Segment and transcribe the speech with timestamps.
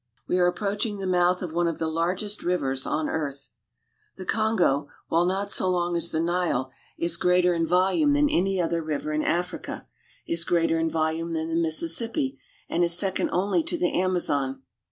[0.27, 3.49] We are approaching the mouth of one of the largest rivers on earth.
[4.17, 7.85] The Kongo, while not so long as the Nile, is greater in Southern Africa.
[8.09, 9.85] volume than any other river in Africa,
[10.25, 14.63] is greater in volume than the Mississippi, aud is second only to the Amazon.